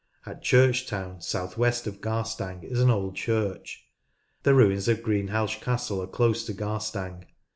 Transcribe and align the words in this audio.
At 0.25 0.41
Churchtown, 0.41 1.21
south 1.21 1.59
west 1.59 1.87
ot 1.87 2.01
Garstang, 2.01 2.63
is 2.63 2.81
an 2.81 2.89
old 2.89 3.15
church. 3.15 3.85
The 4.41 4.55
ruins 4.55 4.87
of 4.87 5.03
Greenhalgh 5.03 5.61
Castle 5.61 6.01
are 6.01 6.07
close 6.07 6.43
to 6.47 6.53
Garstang. 6.55 7.25